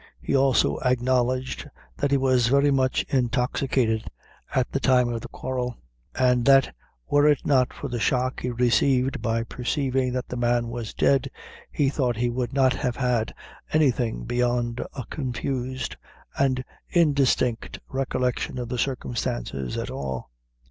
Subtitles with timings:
[0.19, 4.09] He also acknowledged that he was very much intoxicated
[4.55, 5.77] at the time of the quarrel,
[6.15, 6.73] and that
[7.07, 11.29] were it not for the shock he received by perceiving that the man was dead,
[11.71, 13.35] he thought he would not have had
[13.73, 15.95] anything beyond a confused
[16.35, 20.31] and indistinct recollection of the circumstance at all.